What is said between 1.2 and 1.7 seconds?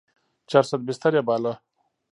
باله.